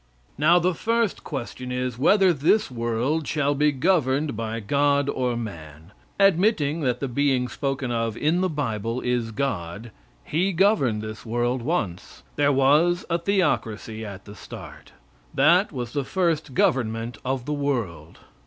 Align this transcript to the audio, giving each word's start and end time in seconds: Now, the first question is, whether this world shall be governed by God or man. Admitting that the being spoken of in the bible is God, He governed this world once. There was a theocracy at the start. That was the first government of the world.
Now, 0.35 0.57
the 0.57 0.73
first 0.73 1.23
question 1.23 1.71
is, 1.71 1.99
whether 1.99 2.33
this 2.33 2.71
world 2.71 3.27
shall 3.27 3.53
be 3.53 3.71
governed 3.71 4.35
by 4.35 4.59
God 4.59 5.07
or 5.07 5.37
man. 5.37 5.91
Admitting 6.19 6.81
that 6.81 7.01
the 7.01 7.07
being 7.07 7.47
spoken 7.47 7.91
of 7.91 8.17
in 8.17 8.41
the 8.41 8.49
bible 8.49 8.99
is 9.01 9.29
God, 9.29 9.91
He 10.23 10.53
governed 10.53 11.03
this 11.03 11.23
world 11.23 11.61
once. 11.61 12.23
There 12.35 12.51
was 12.51 13.05
a 13.11 13.19
theocracy 13.19 14.03
at 14.03 14.25
the 14.25 14.33
start. 14.33 14.93
That 15.35 15.71
was 15.71 15.93
the 15.93 16.03
first 16.03 16.55
government 16.55 17.19
of 17.23 17.45
the 17.45 17.53
world. 17.53 18.17